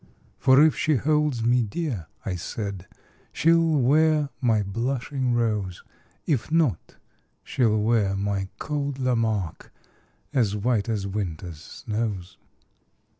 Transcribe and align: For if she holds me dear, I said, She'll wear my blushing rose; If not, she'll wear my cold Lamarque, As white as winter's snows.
For 0.39 0.59
if 0.63 0.75
she 0.75 0.95
holds 0.95 1.43
me 1.45 1.61
dear, 1.61 2.07
I 2.25 2.35
said, 2.35 2.87
She'll 3.31 3.69
wear 3.77 4.29
my 4.41 4.63
blushing 4.63 5.31
rose; 5.35 5.83
If 6.25 6.51
not, 6.51 6.95
she'll 7.43 7.77
wear 7.79 8.15
my 8.15 8.47
cold 8.57 8.97
Lamarque, 8.97 9.69
As 10.33 10.55
white 10.55 10.89
as 10.89 11.05
winter's 11.05 11.61
snows. 11.61 12.39